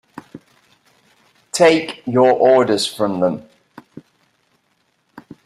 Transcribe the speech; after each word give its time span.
Take 1.51 2.01
your 2.07 2.31
orders 2.33 2.87
from 2.87 3.19
them. 3.19 3.47